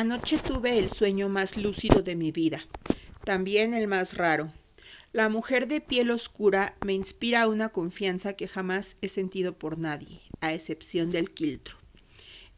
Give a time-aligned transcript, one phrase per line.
[0.00, 2.64] Anoche tuve el sueño más lúcido de mi vida,
[3.24, 4.52] también el más raro.
[5.12, 10.20] La mujer de piel oscura me inspira una confianza que jamás he sentido por nadie,
[10.40, 11.78] a excepción del quiltro.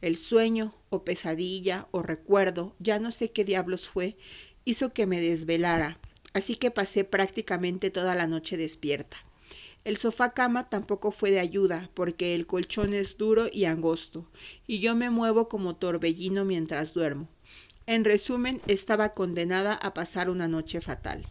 [0.03, 4.18] El sueño, o pesadilla, o recuerdo, ya no sé qué diablos fue,
[4.66, 5.98] hizo que me desvelara,
[6.34, 9.16] así que pasé prácticamente toda la noche despierta.
[9.84, 14.26] El sofá cama tampoco fue de ayuda, porque el colchón es duro y angosto,
[14.66, 17.29] y yo me muevo como torbellino mientras duermo.
[17.86, 21.26] En resumen, estaba condenada a pasar una noche fatal.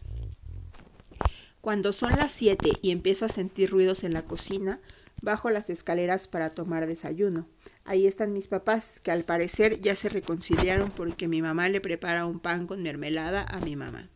[1.60, 4.80] Cuando son las siete y empiezo a sentir ruidos en la cocina,
[5.22, 7.46] bajo las escaleras para tomar desayuno.
[7.84, 12.26] Ahí están mis papás, que al parecer ya se reconciliaron porque mi mamá le prepara
[12.26, 14.08] un pan con mermelada a mi mamá.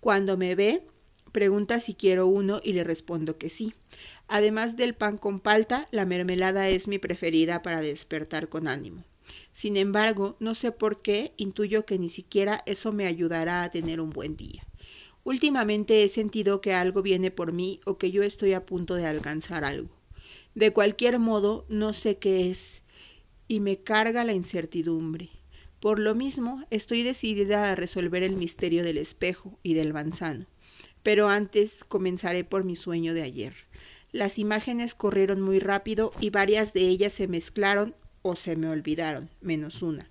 [0.00, 0.82] Cuando me ve,
[1.32, 3.74] Pregunta si quiero uno y le respondo que sí.
[4.26, 9.04] Además del pan con palta, la mermelada es mi preferida para despertar con ánimo.
[9.52, 14.00] Sin embargo, no sé por qué, intuyo que ni siquiera eso me ayudará a tener
[14.00, 14.66] un buen día.
[15.22, 19.06] Últimamente he sentido que algo viene por mí o que yo estoy a punto de
[19.06, 19.90] alcanzar algo.
[20.54, 22.82] De cualquier modo, no sé qué es,
[23.46, 25.28] y me carga la incertidumbre.
[25.80, 30.46] Por lo mismo, estoy decidida a resolver el misterio del espejo y del manzano.
[31.02, 33.54] Pero antes comenzaré por mi sueño de ayer.
[34.12, 39.30] Las imágenes corrieron muy rápido y varias de ellas se mezclaron o se me olvidaron,
[39.40, 40.08] menos una.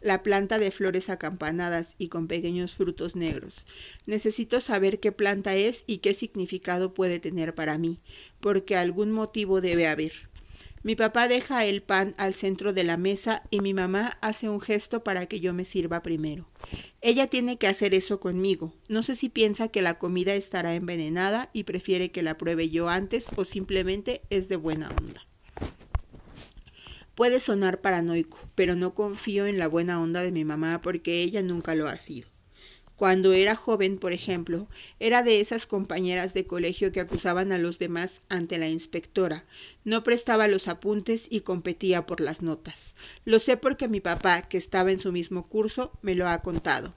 [0.00, 3.66] La planta de flores acampanadas y con pequeños frutos negros.
[4.06, 7.98] Necesito saber qué planta es y qué significado puede tener para mí,
[8.40, 10.12] porque algún motivo debe haber.
[10.82, 14.60] Mi papá deja el pan al centro de la mesa y mi mamá hace un
[14.60, 16.48] gesto para que yo me sirva primero.
[17.00, 18.72] Ella tiene que hacer eso conmigo.
[18.88, 22.88] No sé si piensa que la comida estará envenenada y prefiere que la pruebe yo
[22.88, 25.26] antes o simplemente es de buena onda.
[27.14, 31.42] Puede sonar paranoico, pero no confío en la buena onda de mi mamá porque ella
[31.42, 32.28] nunca lo ha sido.
[32.98, 34.66] Cuando era joven, por ejemplo,
[34.98, 39.44] era de esas compañeras de colegio que acusaban a los demás ante la inspectora.
[39.84, 42.74] No prestaba los apuntes y competía por las notas.
[43.24, 46.92] Lo sé porque mi papá, que estaba en su mismo curso, me lo ha contado.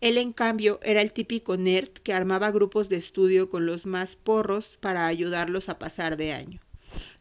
[0.00, 4.16] Él, en cambio, era el típico nerd que armaba grupos de estudio con los más
[4.16, 6.60] porros para ayudarlos a pasar de año.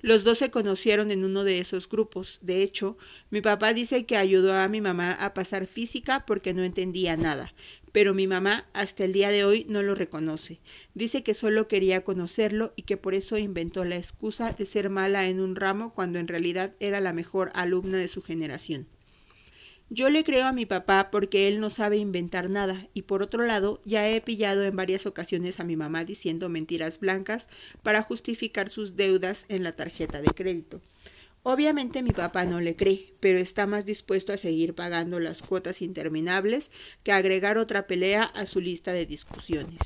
[0.01, 2.39] Los dos se conocieron en uno de esos grupos.
[2.41, 2.97] De hecho,
[3.29, 7.53] mi papá dice que ayudó a mi mamá a pasar física porque no entendía nada,
[7.91, 10.59] pero mi mamá hasta el día de hoy no lo reconoce.
[10.93, 15.27] Dice que solo quería conocerlo y que por eso inventó la excusa de ser mala
[15.27, 18.87] en un ramo cuando en realidad era la mejor alumna de su generación.
[19.93, 23.43] Yo le creo a mi papá porque él no sabe inventar nada y por otro
[23.43, 27.49] lado ya he pillado en varias ocasiones a mi mamá diciendo mentiras blancas
[27.83, 30.81] para justificar sus deudas en la tarjeta de crédito.
[31.43, 35.81] Obviamente mi papá no le cree, pero está más dispuesto a seguir pagando las cuotas
[35.81, 36.69] interminables
[37.03, 39.79] que agregar otra pelea a su lista de discusiones.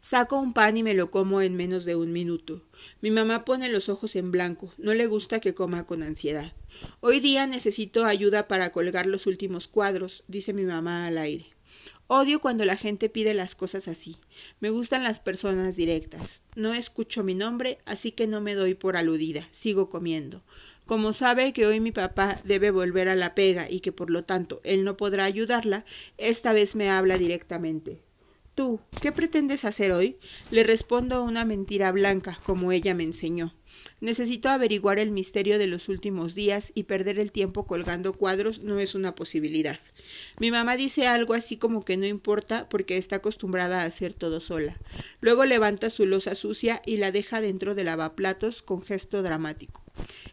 [0.00, 2.62] Saco un pan y me lo como en menos de un minuto.
[3.00, 6.52] Mi mamá pone los ojos en blanco, no le gusta que coma con ansiedad.
[7.00, 11.57] Hoy día necesito ayuda para colgar los últimos cuadros, dice mi mamá al aire.
[12.10, 14.16] Odio cuando la gente pide las cosas así.
[14.60, 16.42] Me gustan las personas directas.
[16.56, 19.46] No escucho mi nombre, así que no me doy por aludida.
[19.52, 20.40] Sigo comiendo.
[20.86, 24.24] Como sabe que hoy mi papá debe volver a la pega y que por lo
[24.24, 25.84] tanto él no podrá ayudarla,
[26.16, 28.00] esta vez me habla directamente.
[28.54, 30.16] Tú, ¿qué pretendes hacer hoy?
[30.50, 33.52] Le respondo una mentira blanca, como ella me enseñó.
[34.00, 38.78] Necesito averiguar el misterio de los últimos días y perder el tiempo colgando cuadros no
[38.78, 39.80] es una posibilidad.
[40.38, 44.40] Mi mamá dice algo así como que no importa porque está acostumbrada a hacer todo
[44.40, 44.76] sola.
[45.20, 49.82] Luego levanta su losa sucia y la deja dentro del lavaplatos con gesto dramático.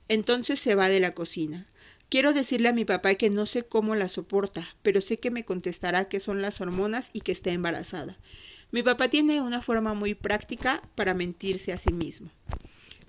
[0.09, 1.65] Entonces se va de la cocina.
[2.09, 5.45] Quiero decirle a mi papá que no sé cómo la soporta, pero sé que me
[5.45, 8.17] contestará que son las hormonas y que está embarazada.
[8.71, 12.29] Mi papá tiene una forma muy práctica para mentirse a sí mismo.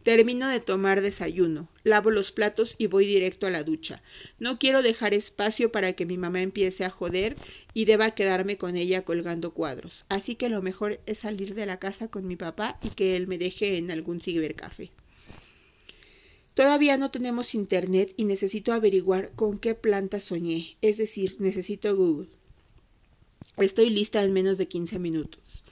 [0.06, 4.04] Termino de tomar desayuno, lavo los platos y voy directo a la ducha.
[4.38, 7.34] No quiero dejar espacio para que mi mamá empiece a joder
[7.74, 10.04] y deba quedarme con ella colgando cuadros.
[10.08, 13.26] Así que lo mejor es salir de la casa con mi papá y que él
[13.26, 14.92] me deje en algún cibercafé.
[16.54, 22.28] Todavía no tenemos internet y necesito averiguar con qué planta soñé, es decir, necesito Google.
[23.56, 25.64] Estoy lista en menos de quince minutos.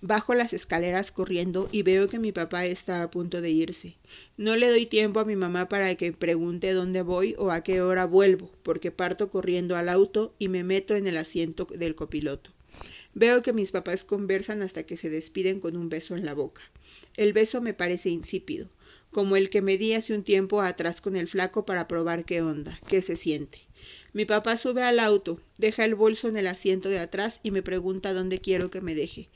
[0.00, 3.96] Bajo las escaleras corriendo y veo que mi papá está a punto de irse.
[4.36, 7.80] No le doy tiempo a mi mamá para que pregunte dónde voy o a qué
[7.82, 12.50] hora vuelvo, porque parto corriendo al auto y me meto en el asiento del copiloto.
[13.12, 16.62] Veo que mis papás conversan hasta que se despiden con un beso en la boca.
[17.16, 18.68] El beso me parece insípido,
[19.10, 22.40] como el que me di hace un tiempo atrás con el flaco para probar qué
[22.40, 23.58] onda, qué se siente.
[24.12, 27.62] Mi papá sube al auto, deja el bolso en el asiento de atrás y me
[27.62, 29.28] pregunta dónde quiero que me deje.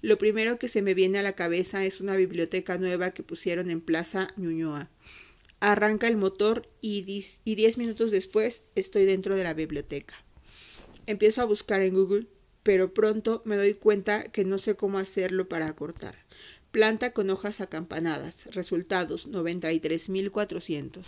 [0.00, 3.70] Lo primero que se me viene a la cabeza es una biblioteca nueva que pusieron
[3.70, 4.88] en Plaza Ñuñoa.
[5.60, 10.14] Arranca el motor y, diez minutos después estoy dentro de la biblioteca.
[11.06, 12.26] Empiezo a buscar en Google,
[12.62, 16.14] pero pronto me doy cuenta que no sé cómo hacerlo para cortar.
[16.70, 18.46] Planta con hojas acampanadas.
[18.54, 21.04] Resultados 93.400.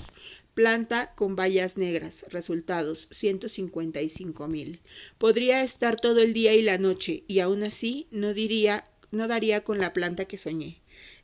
[0.55, 2.25] Planta con bayas negras.
[2.31, 4.81] Resultados 155.000.
[5.19, 9.65] Podría estar todo el día y la noche y aún así no diría no daría
[9.65, 10.81] con la planta que soñé.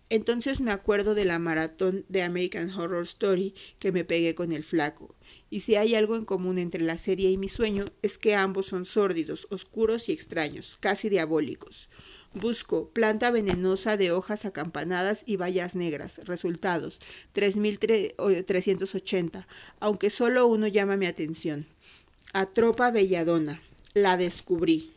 [0.09, 4.63] Entonces me acuerdo de la maratón de American Horror Story que me pegué con el
[4.63, 5.17] flaco.
[5.51, 8.67] Y si hay algo en común entre la serie y mi sueño es que ambos
[8.67, 11.89] son sórdidos, oscuros y extraños, casi diabólicos.
[12.35, 16.13] Busco planta venenosa de hojas acampanadas y bayas negras.
[16.25, 17.01] Resultados
[17.33, 19.49] 3380,
[19.81, 21.67] aunque solo uno llama mi atención.
[22.33, 23.63] Atropa belladona.
[23.95, 24.93] La descubrí.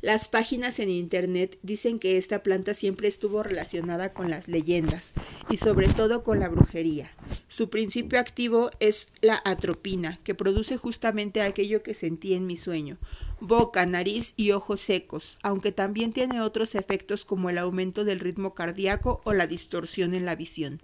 [0.00, 5.12] Las páginas en Internet dicen que esta planta siempre estuvo relacionada con las leyendas
[5.50, 7.10] y sobre todo con la brujería.
[7.48, 12.96] Su principio activo es la atropina, que produce justamente aquello que sentí en mi sueño,
[13.40, 18.54] boca, nariz y ojos secos, aunque también tiene otros efectos como el aumento del ritmo
[18.54, 20.80] cardíaco o la distorsión en la visión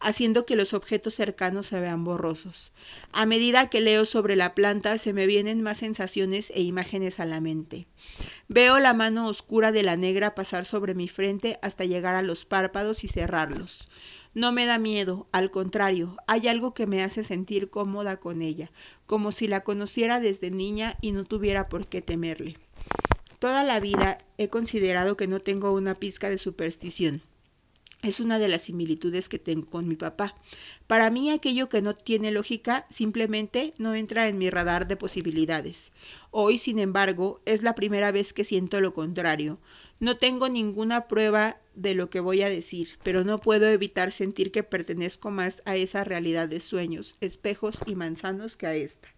[0.00, 2.72] haciendo que los objetos cercanos se vean borrosos.
[3.12, 7.24] A medida que leo sobre la planta se me vienen más sensaciones e imágenes a
[7.24, 7.86] la mente.
[8.48, 12.44] Veo la mano oscura de la negra pasar sobre mi frente hasta llegar a los
[12.44, 13.88] párpados y cerrarlos.
[14.34, 18.72] No me da miedo, al contrario, hay algo que me hace sentir cómoda con ella,
[19.06, 22.58] como si la conociera desde niña y no tuviera por qué temerle.
[23.38, 27.22] Toda la vida he considerado que no tengo una pizca de superstición.
[28.04, 30.34] Es una de las similitudes que tengo con mi papá.
[30.86, 35.90] Para mí aquello que no tiene lógica simplemente no entra en mi radar de posibilidades.
[36.30, 39.58] Hoy, sin embargo, es la primera vez que siento lo contrario.
[40.00, 44.52] No tengo ninguna prueba de lo que voy a decir, pero no puedo evitar sentir
[44.52, 49.08] que pertenezco más a esa realidad de sueños, espejos y manzanos que a esta.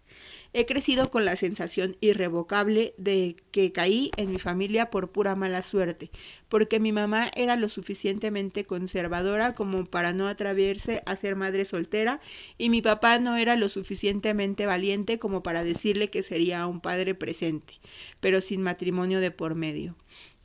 [0.53, 5.61] He crecido con la sensación irrevocable de que caí en mi familia por pura mala
[5.61, 6.09] suerte,
[6.49, 12.21] porque mi mamá era lo suficientemente conservadora como para no atreverse a ser madre soltera
[12.57, 17.15] y mi papá no era lo suficientemente valiente como para decirle que sería un padre
[17.15, 17.75] presente,
[18.19, 19.95] pero sin matrimonio de por medio.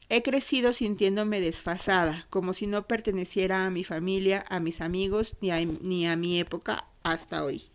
[0.09, 5.51] He crecido sintiéndome desfasada, como si no perteneciera a mi familia, a mis amigos, ni
[5.51, 7.72] a, ni a mi época hasta hoy.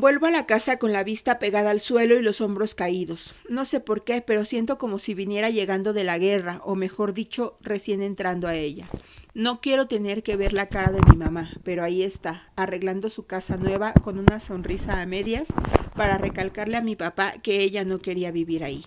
[0.00, 3.34] Vuelvo a la casa con la vista pegada al suelo y los hombros caídos.
[3.48, 7.12] No sé por qué, pero siento como si viniera llegando de la guerra, o mejor
[7.12, 8.88] dicho, recién entrando a ella.
[9.34, 13.26] No quiero tener que ver la cara de mi mamá, pero ahí está, arreglando su
[13.26, 15.48] casa nueva con una sonrisa a medias
[15.96, 18.84] para recalcarle a mi papá que ella no quería vivir ahí.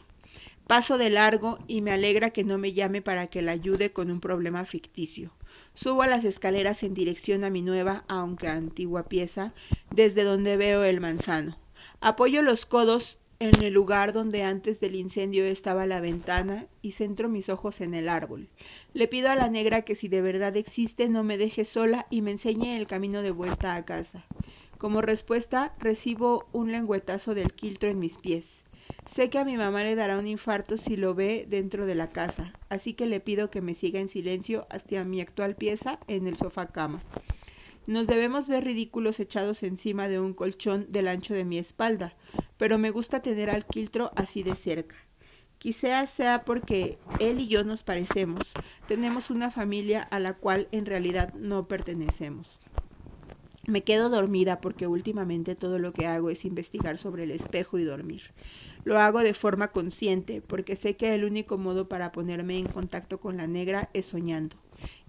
[0.66, 4.12] Paso de largo y me alegra que no me llame para que la ayude con
[4.12, 5.34] un problema ficticio.
[5.74, 9.53] Subo a las escaleras en dirección a mi nueva, aunque antigua pieza,
[9.89, 11.57] desde donde veo el manzano.
[12.00, 17.27] Apoyo los codos en el lugar donde antes del incendio estaba la ventana y centro
[17.27, 18.50] mis ojos en el árbol.
[18.94, 22.21] Le pido a la negra que si de verdad existe no me deje sola y
[22.21, 24.25] me enseñe el camino de vuelta a casa.
[24.77, 28.61] Como respuesta recibo un lengüetazo del quiltro en mis pies.
[29.13, 32.10] Sé que a mi mamá le dará un infarto si lo ve dentro de la
[32.10, 36.27] casa, así que le pido que me siga en silencio hasta mi actual pieza en
[36.27, 37.01] el sofá cama.
[37.88, 42.13] Nos debemos ver ridículos echados encima de un colchón del ancho de mi espalda,
[42.57, 44.95] pero me gusta tener al quiltro así de cerca.
[45.57, 48.53] Quizá sea porque él y yo nos parecemos,
[48.88, 52.60] tenemos una familia a la cual en realidad no pertenecemos.
[53.68, 57.84] Me quedo dormida porque últimamente todo lo que hago es investigar sobre el espejo y
[57.84, 58.32] dormir.
[58.84, 63.20] Lo hago de forma consciente porque sé que el único modo para ponerme en contacto
[63.20, 64.58] con la negra es soñando.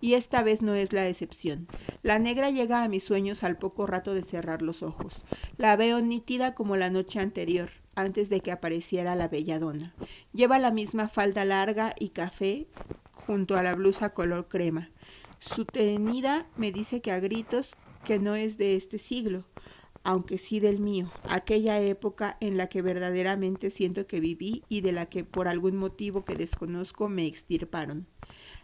[0.02, 1.66] Y esta vez no es la excepción.
[2.02, 5.23] La negra llega a mis sueños al poco rato de cerrar los ojos.
[5.56, 9.94] La veo nítida como la noche anterior, antes de que apareciera la belladona.
[10.35, 12.66] Lleva la misma falda larga y café
[13.12, 14.90] junto a la blusa color crema.
[15.38, 19.44] Su tenida me dice que a gritos que no es de este siglo,
[20.04, 24.92] aunque sí del mío, aquella época en la que verdaderamente siento que viví y de
[24.92, 28.06] la que por algún motivo que desconozco me extirparon.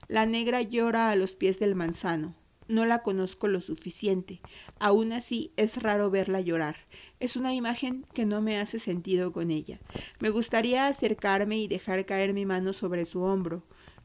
[0.09, 2.35] La negra llora a los pies del manzano.
[2.67, 4.41] No la conozco lo suficiente.
[4.79, 6.77] Aún así es raro verla llorar.
[7.19, 9.79] Es una imagen que no me hace sentido con ella.
[10.21, 13.63] Me gustaría acercarme y dejar caer mi mano sobre su hombro,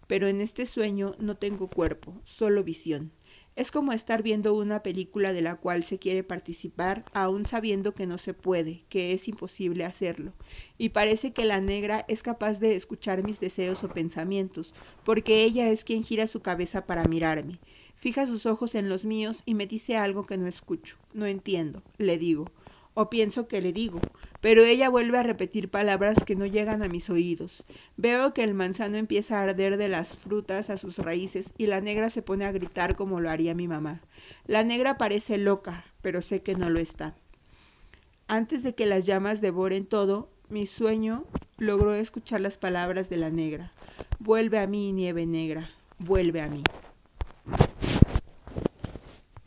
[0.08, 3.12] pero en este sueño no tengo cuerpo, solo visión.
[3.56, 8.08] Es como estar viendo una película de la cual se quiere participar, aun sabiendo que
[8.08, 10.34] no se puede, que es imposible hacerlo.
[10.80, 14.74] Y parece que la negra es capaz de escuchar mis deseos o pensamientos,
[15.06, 17.60] porque ella es quien gira su cabeza para mirarme.
[17.96, 20.98] Fija sus ojos en los míos y me dice algo que no escucho.
[21.14, 22.52] No entiendo, le digo
[22.94, 24.00] o pienso que le digo,
[24.42, 27.64] pero ella vuelve a repetir palabras que no llegan a mis oídos.
[27.98, 31.82] Veo que el manzano empieza a arder de las frutas a sus raíces y la
[31.82, 34.02] negra se pone a gritar como lo haría mi mamá.
[34.46, 37.16] La negra parece loca, pero sé que no lo está.
[38.28, 41.26] Antes de que las llamas devoren todo, mi sueño
[41.58, 43.72] logró escuchar las palabras de la negra.
[44.20, 45.70] Vuelve a mí, nieve negra,
[46.00, 46.64] vuelve a mí.